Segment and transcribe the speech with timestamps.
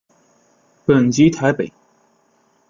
[0.83, 1.71] 本籍台北。